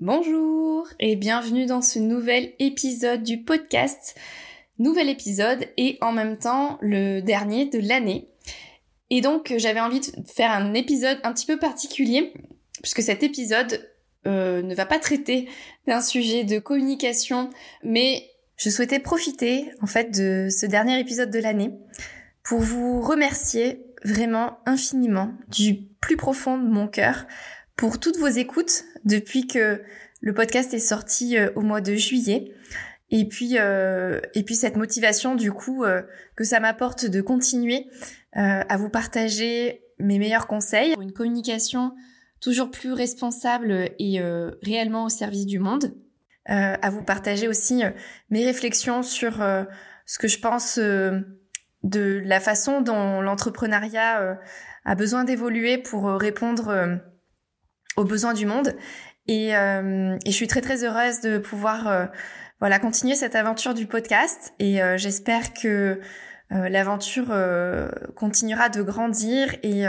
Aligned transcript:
Bonjour 0.00 0.86
et 1.00 1.16
bienvenue 1.16 1.64
dans 1.64 1.80
ce 1.80 1.98
nouvel 1.98 2.52
épisode 2.58 3.22
du 3.22 3.38
podcast. 3.38 4.14
Nouvel 4.78 5.08
épisode 5.08 5.68
et 5.78 5.96
en 6.02 6.12
même 6.12 6.36
temps 6.36 6.76
le 6.82 7.20
dernier 7.20 7.64
de 7.64 7.78
l'année. 7.78 8.28
Et 9.08 9.22
donc 9.22 9.54
j'avais 9.56 9.80
envie 9.80 10.00
de 10.00 10.06
faire 10.26 10.50
un 10.50 10.74
épisode 10.74 11.18
un 11.24 11.32
petit 11.32 11.46
peu 11.46 11.58
particulier 11.58 12.34
puisque 12.82 13.00
cet 13.00 13.22
épisode 13.22 13.88
euh, 14.26 14.60
ne 14.60 14.74
va 14.74 14.84
pas 14.84 14.98
traiter 14.98 15.48
d'un 15.86 16.02
sujet 16.02 16.44
de 16.44 16.58
communication 16.58 17.48
mais 17.82 18.28
je 18.58 18.68
souhaitais 18.68 18.98
profiter 18.98 19.70
en 19.80 19.86
fait 19.86 20.10
de 20.10 20.48
ce 20.50 20.66
dernier 20.66 21.00
épisode 21.00 21.30
de 21.30 21.38
l'année 21.38 21.70
pour 22.42 22.60
vous 22.60 23.00
remercier 23.00 23.86
vraiment 24.04 24.58
infiniment 24.66 25.32
du 25.48 25.86
plus 26.02 26.18
profond 26.18 26.58
de 26.58 26.68
mon 26.68 26.86
cœur 26.86 27.24
pour 27.76 28.00
toutes 28.00 28.16
vos 28.16 28.26
écoutes 28.26 28.84
depuis 29.04 29.46
que 29.46 29.82
le 30.20 30.34
podcast 30.34 30.72
est 30.74 30.78
sorti 30.78 31.36
euh, 31.36 31.50
au 31.54 31.60
mois 31.60 31.80
de 31.80 31.94
juillet. 31.94 32.52
Et 33.10 33.28
puis, 33.28 33.58
euh, 33.58 34.20
et 34.34 34.42
puis 34.42 34.56
cette 34.56 34.76
motivation 34.76 35.36
du 35.36 35.52
coup 35.52 35.84
euh, 35.84 36.02
que 36.34 36.42
ça 36.42 36.58
m'apporte 36.58 37.06
de 37.06 37.20
continuer 37.20 37.86
à 38.38 38.76
vous 38.76 38.90
partager 38.90 39.82
mes 39.98 40.18
meilleurs 40.18 40.46
conseils, 40.46 40.92
pour 40.92 41.00
une 41.00 41.14
communication 41.14 41.94
toujours 42.42 42.70
plus 42.70 42.92
responsable 42.92 43.88
et 43.98 44.20
réellement 44.62 45.06
au 45.06 45.08
service 45.08 45.46
du 45.46 45.58
monde, 45.58 45.94
à 46.44 46.90
vous 46.90 47.02
partager 47.02 47.48
aussi 47.48 47.82
mes 48.28 48.44
réflexions 48.44 49.02
sur 49.02 49.38
ce 50.04 50.18
que 50.18 50.28
je 50.28 50.38
pense 50.38 50.78
de 50.78 52.22
la 52.26 52.40
façon 52.40 52.82
dont 52.82 53.22
l'entrepreneuriat 53.22 54.38
a 54.84 54.94
besoin 54.94 55.24
d'évoluer 55.24 55.78
pour 55.78 56.04
répondre 56.04 57.00
aux 57.96 58.04
besoins 58.04 58.34
du 58.34 58.46
monde. 58.46 58.74
Et, 59.28 59.56
euh, 59.56 60.16
et, 60.24 60.30
je 60.30 60.36
suis 60.36 60.46
très 60.46 60.60
très 60.60 60.84
heureuse 60.84 61.20
de 61.20 61.38
pouvoir 61.38 61.88
euh, 61.88 62.06
voilà 62.60 62.78
continuer 62.78 63.14
cette 63.14 63.34
aventure 63.34 63.74
du 63.74 63.86
podcast. 63.86 64.54
Et 64.58 64.82
euh, 64.82 64.96
j'espère 64.96 65.52
que 65.52 66.00
l'aventure 66.48 67.34
continuera 68.14 68.68
de 68.68 68.80
grandir 68.80 69.56
et 69.64 69.82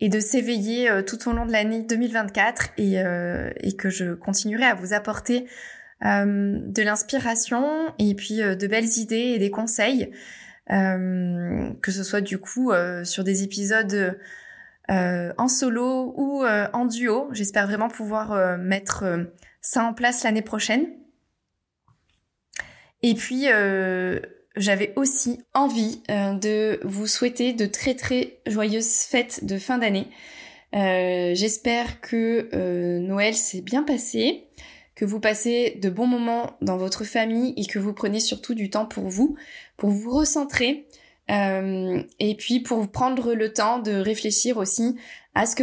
et 0.00 0.08
de 0.08 0.18
s'éveiller 0.18 1.04
tout 1.06 1.28
au 1.28 1.34
long 1.34 1.44
de 1.44 1.52
l'année 1.52 1.82
2024 1.82 2.70
et, 2.78 2.94
et 3.60 3.76
que 3.76 3.90
je 3.90 4.14
continuerai 4.14 4.64
à 4.64 4.72
vous 4.72 4.94
apporter 4.94 5.46
de 6.00 6.82
l'inspiration 6.82 7.92
et 7.98 8.14
puis 8.14 8.36
de 8.38 8.66
belles 8.66 8.96
idées 8.96 9.34
et 9.34 9.38
des 9.38 9.50
conseils, 9.50 10.10
que 10.70 11.92
ce 11.92 12.02
soit 12.02 12.22
du 12.22 12.38
coup 12.38 12.72
sur 13.04 13.22
des 13.22 13.42
épisodes 13.42 14.16
euh, 14.90 15.32
en 15.38 15.48
solo 15.48 16.12
ou 16.16 16.44
euh, 16.44 16.66
en 16.72 16.86
duo. 16.86 17.28
J'espère 17.32 17.66
vraiment 17.66 17.88
pouvoir 17.88 18.32
euh, 18.32 18.56
mettre 18.56 19.04
ça 19.60 19.84
en 19.84 19.94
place 19.94 20.24
l'année 20.24 20.42
prochaine. 20.42 20.86
Et 23.04 23.14
puis, 23.14 23.46
j'avais 24.54 24.92
aussi 24.94 25.40
envie 25.54 26.02
de 26.08 26.78
vous 26.84 27.08
souhaiter 27.08 27.52
de 27.52 27.66
très 27.66 27.96
très 27.96 28.38
joyeuses 28.46 29.00
fêtes 29.00 29.44
de 29.44 29.58
fin 29.58 29.78
d'année. 29.78 30.06
J'espère 30.72 32.00
que 32.00 32.48
Noël 33.00 33.34
s'est 33.34 33.60
bien 33.60 33.82
passé, 33.82 34.46
que 34.94 35.04
vous 35.04 35.18
passez 35.18 35.80
de 35.82 35.90
bons 35.90 36.06
moments 36.06 36.56
dans 36.60 36.76
votre 36.76 37.02
famille 37.02 37.54
et 37.56 37.66
que 37.66 37.80
vous 37.80 37.92
prenez 37.92 38.20
surtout 38.20 38.54
du 38.54 38.70
temps 38.70 38.86
pour 38.86 39.08
vous, 39.08 39.34
pour 39.76 39.90
vous 39.90 40.12
recentrer, 40.12 40.86
euh, 41.30 42.02
et 42.18 42.36
puis 42.36 42.60
pour 42.60 42.90
prendre 42.90 43.34
le 43.34 43.52
temps 43.52 43.78
de 43.78 43.92
réfléchir 43.92 44.58
aussi 44.58 44.96
à 45.34 45.46
ce 45.46 45.56
que 45.56 45.62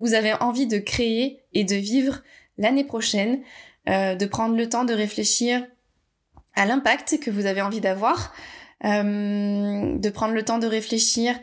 vous 0.00 0.14
avez 0.14 0.32
envie 0.34 0.66
de 0.66 0.78
créer 0.78 1.42
et 1.52 1.64
de 1.64 1.76
vivre 1.76 2.22
l'année 2.58 2.84
prochaine, 2.84 3.40
euh, 3.88 4.14
de 4.14 4.26
prendre 4.26 4.56
le 4.56 4.68
temps 4.68 4.84
de 4.84 4.92
réfléchir 4.92 5.66
à 6.54 6.66
l'impact 6.66 7.18
que 7.20 7.30
vous 7.30 7.46
avez 7.46 7.62
envie 7.62 7.80
d'avoir, 7.80 8.34
euh, 8.84 9.96
de 9.96 10.10
prendre 10.10 10.34
le 10.34 10.44
temps 10.44 10.58
de 10.58 10.66
réfléchir 10.66 11.38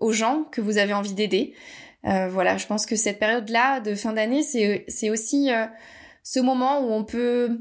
aux 0.00 0.12
gens 0.12 0.44
que 0.50 0.62
vous 0.62 0.78
avez 0.78 0.94
envie 0.94 1.12
d'aider. 1.12 1.54
Voilà, 2.02 2.56
je 2.56 2.66
pense 2.66 2.86
que 2.86 2.96
cette 2.96 3.18
période-là 3.18 3.80
de 3.80 3.94
fin 3.94 4.14
d'année, 4.14 4.42
c'est, 4.42 5.10
aussi 5.10 5.50
ce 6.22 6.40
moment 6.40 6.80
où 6.80 6.92
on 6.92 7.04
peut 7.04 7.60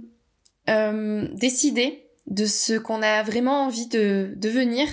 décider 1.34 2.01
de 2.28 2.46
ce 2.46 2.74
qu'on 2.74 3.02
a 3.02 3.24
vraiment 3.24 3.66
envie 3.66 3.88
de 3.88 4.34
devenir 4.36 4.88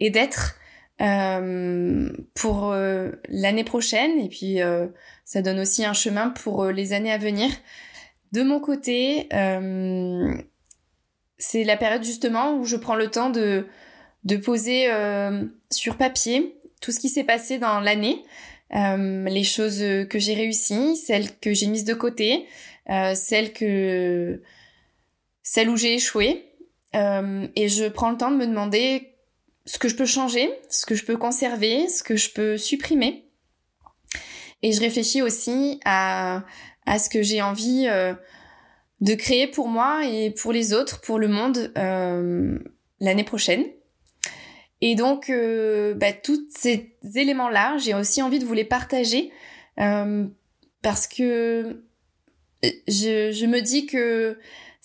et 0.00 0.10
d'être 0.10 0.56
euh, 1.00 2.10
pour 2.34 2.72
euh, 2.72 3.12
l'année 3.28 3.64
prochaine. 3.64 4.18
Et 4.18 4.28
puis 4.28 4.60
euh, 4.60 4.88
ça 5.24 5.42
donne 5.42 5.60
aussi 5.60 5.84
un 5.84 5.92
chemin 5.92 6.30
pour 6.30 6.66
les 6.66 6.92
années 6.92 7.12
à 7.12 7.18
venir. 7.18 7.50
De 8.32 8.42
mon 8.42 8.60
côté, 8.60 9.28
c'est 11.38 11.64
la 11.64 11.76
période 11.76 12.04
justement 12.04 12.56
où 12.56 12.64
je 12.64 12.76
prends 12.76 12.96
le 12.96 13.08
temps 13.08 13.30
de, 13.30 13.66
de 14.24 14.36
poser 14.36 14.88
sur 15.70 15.96
papier 15.96 16.60
tout 16.82 16.92
ce 16.92 17.00
qui 17.00 17.08
s'est 17.08 17.24
passé 17.24 17.58
dans 17.58 17.80
l'année, 17.80 18.22
les 18.70 19.44
choses 19.44 19.82
que 20.10 20.18
j'ai 20.18 20.34
réussies, 20.34 20.96
celles 20.96 21.38
que 21.38 21.54
j'ai 21.54 21.68
mises 21.68 21.86
de 21.86 21.94
côté, 21.94 22.46
celles 23.14 23.54
que 23.54 24.42
celles 25.42 25.70
où 25.70 25.78
j'ai 25.78 25.94
échoué 25.94 26.47
euh, 26.94 27.46
et 27.54 27.68
je 27.68 27.84
prends 27.88 28.10
le 28.10 28.16
temps 28.16 28.30
de 28.30 28.36
me 28.36 28.46
demander 28.46 29.14
ce 29.66 29.78
que 29.78 29.88
je 29.88 29.96
peux 29.96 30.06
changer, 30.06 30.50
ce 30.70 30.86
que 30.86 30.94
je 30.94 31.04
peux 31.04 31.16
conserver, 31.16 31.88
ce 31.88 32.02
que 32.02 32.16
je 32.16 32.30
peux 32.30 32.56
supprimer. 32.56 33.26
Et 34.62 34.72
je 34.72 34.80
réfléchis 34.80 35.22
aussi 35.22 35.80
à, 35.84 36.44
ce 36.86 37.08
que 37.10 37.22
j'ai 37.22 37.42
envie 37.42 37.86
euh, 37.88 38.14
de 39.00 39.14
créer 39.14 39.46
pour 39.46 39.68
moi 39.68 40.06
et 40.06 40.30
pour 40.30 40.52
les 40.52 40.72
autres, 40.72 41.00
pour 41.00 41.18
le 41.18 41.28
monde 41.28 41.72
euh, 41.76 42.58
l'année 43.00 43.24
prochaine. 43.24 43.64
Et 44.80 44.94
donc, 44.94 45.30
bah, 45.96 46.12
tous 46.12 46.40
ces 46.56 46.94
éléments-là, 47.16 47.78
j'ai 47.78 47.94
aussi 47.94 48.22
envie 48.22 48.38
de 48.38 48.44
vous 48.44 48.54
les 48.54 48.64
partager 48.64 49.32
parce 49.76 51.08
que 51.08 51.82
je 52.62 53.46
me 53.46 53.60
dis 53.60 53.86
que 53.86 54.38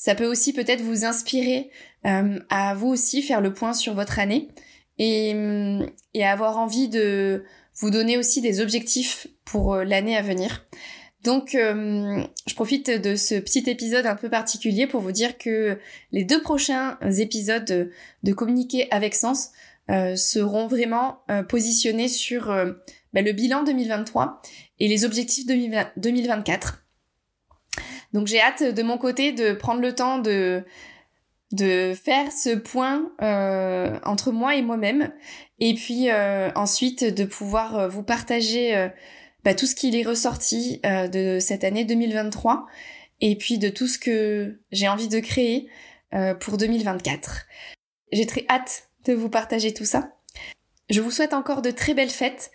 ça 0.03 0.15
peut 0.15 0.25
aussi 0.25 0.51
peut-être 0.51 0.81
vous 0.81 1.05
inspirer 1.05 1.69
euh, 2.05 2.37
à 2.49 2.75
vous 2.75 2.89
aussi 2.89 3.21
faire 3.21 3.39
le 3.39 3.53
point 3.53 3.71
sur 3.71 3.93
votre 3.93 4.19
année 4.19 4.49
et, 4.97 5.33
euh, 5.33 5.87
et 6.13 6.25
avoir 6.25 6.57
envie 6.57 6.89
de 6.89 7.45
vous 7.75 7.89
donner 7.89 8.17
aussi 8.17 8.41
des 8.41 8.59
objectifs 8.59 9.27
pour 9.45 9.75
euh, 9.75 9.85
l'année 9.85 10.17
à 10.17 10.21
venir. 10.21 10.65
Donc, 11.23 11.51
je 11.53 12.53
profite 12.53 12.89
de 12.91 13.15
ce 13.15 13.35
petit 13.35 13.63
épisode 13.69 14.05
un 14.05 14.17
peu 14.17 14.29
particulier 14.29 14.87
pour 14.87 14.99
vous 14.99 15.13
dire 15.13 15.37
que 15.37 15.79
les 16.11 16.25
deux 16.25 16.41
prochains 16.41 16.99
épisodes 17.17 17.63
de, 18.23 18.33
Communiquer 18.33 18.89
avec 18.91 19.15
Sens 19.15 19.51
seront 19.87 20.67
vraiment 20.67 21.19
positionnés 21.47 22.09
sur 22.09 22.47
bah, 23.13 23.21
le 23.21 23.31
bilan 23.31 23.63
2023 23.63 24.41
et 24.81 24.89
les 24.89 25.05
objectifs 25.05 25.45
2024. 25.45 26.82
Donc, 28.13 28.27
j'ai 28.27 28.39
hâte 28.39 28.63
de 28.63 28.83
mon 28.83 28.97
côté 28.97 29.31
de 29.31 29.53
prendre 29.53 29.81
le 29.81 29.93
temps 29.93 30.19
de 30.19 30.63
de 31.53 31.93
faire 31.93 32.31
ce 32.31 32.55
point 32.55 33.11
euh, 33.21 33.99
entre 34.03 34.31
moi 34.31 34.55
et 34.55 34.63
moi-même 34.63 35.13
et 35.59 35.75
puis 35.75 36.09
euh, 36.09 36.49
ensuite 36.55 37.03
de 37.03 37.25
pouvoir 37.25 37.77
euh, 37.77 37.87
vous 37.87 38.01
partager 38.01 38.89
bah, 39.43 39.53
tout 39.53 39.67
ce 39.67 39.75
qui 39.75 39.95
est 39.97 40.03
ressorti 40.03 40.81
de 40.83 41.37
cette 41.39 41.63
année 41.63 41.85
2023 41.85 42.65
et 43.21 43.37
puis 43.37 43.59
de 43.59 43.69
tout 43.69 43.87
ce 43.87 43.99
que 43.99 44.59
j'ai 44.71 44.87
envie 44.87 45.07
de 45.07 45.19
créer 45.19 45.69
pour 46.39 46.57
2024. 46.57 47.45
J'ai 48.11 48.25
très 48.25 48.45
hâte 48.49 48.89
de 49.05 49.13
vous 49.13 49.29
partager 49.29 49.73
tout 49.73 49.85
ça. 49.85 50.15
Je 50.89 51.01
vous 51.01 51.11
souhaite 51.11 51.33
encore 51.33 51.61
de 51.61 51.71
très 51.71 51.93
belles 51.93 52.09
fêtes. 52.09 52.51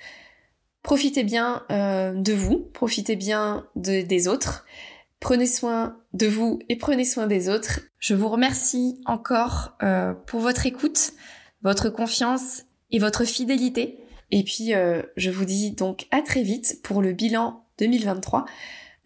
Profitez 0.83 1.25
bien 1.25 1.65
de 1.71 2.33
vous, 2.33 2.69
profitez 2.73 3.17
bien 3.17 3.67
de, 3.77 4.01
des 4.03 4.29
autres. 4.29 4.65
Prenez 5.21 5.47
soin 5.47 6.01
de 6.13 6.27
vous 6.27 6.61
et 6.69 6.77
prenez 6.77 7.05
soin 7.05 7.27
des 7.27 7.49
autres. 7.49 7.81
Je 7.99 8.15
vous 8.15 8.29
remercie 8.29 9.01
encore 9.05 9.77
euh, 9.83 10.15
pour 10.15 10.41
votre 10.41 10.67
écoute, 10.67 11.13
votre 11.63 11.91
confiance 11.91 12.65
et 12.91 12.99
votre 12.99 13.25
fidélité. 13.25 13.99
Et 14.31 14.45
puis, 14.45 14.75
euh, 14.75 15.03
je 15.17 15.31
vous 15.31 15.45
dis 15.45 15.73
donc 15.73 16.07
à 16.11 16.23
très 16.23 16.43
vite 16.43 16.81
pour 16.83 17.03
le 17.03 17.13
bilan 17.13 17.65
2023 17.79 18.45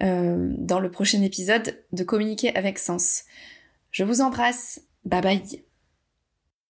euh, 0.03 0.53
dans 0.59 0.81
le 0.81 0.91
prochain 0.91 1.23
épisode 1.23 1.79
de 1.93 2.05
Communiquer 2.05 2.55
avec 2.55 2.79
Sens. 2.79 3.25
Je 3.91 4.05
vous 4.05 4.21
embrasse. 4.21 4.81
Bye 5.05 5.23
bye. 5.23 5.72